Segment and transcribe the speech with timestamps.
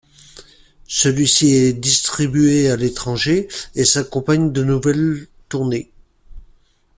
[0.87, 5.91] Celui-ci est distribué à l'étranger et s'accompagne de nouvelles tournées.